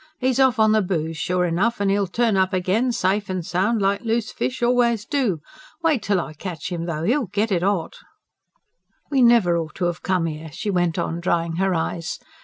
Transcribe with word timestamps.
'E's 0.19 0.39
off 0.39 0.57
on 0.57 0.71
the 0.71 0.81
booze, 0.81 1.15
sure 1.15 1.45
enough 1.45 1.79
and 1.79 1.91
'e'll 1.91 2.07
turn 2.07 2.35
up 2.35 2.53
again, 2.53 2.91
safe 2.91 3.29
and 3.29 3.45
sound, 3.45 3.79
like 3.83 4.01
loose 4.01 4.31
fish 4.31 4.63
always 4.63 5.05
do. 5.05 5.41
Wait 5.83 6.01
till 6.01 6.19
I 6.19 6.33
catch 6.33 6.71
'im 6.71 6.87
though! 6.87 7.03
He'll 7.03 7.27
get 7.27 7.51
it 7.51 7.61
hot." 7.61 7.97
"We 9.11 9.21
never 9.21 9.55
ought 9.59 9.75
to 9.75 9.85
have 9.85 10.01
come 10.01 10.25
here," 10.25 10.51
she 10.51 10.71
went 10.71 10.97
on 10.97 11.19
drying 11.19 11.57
her 11.57 11.75
eyes. 11.75 12.17